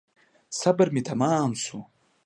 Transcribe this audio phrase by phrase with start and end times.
[0.59, 1.79] صبر مي تمام شو.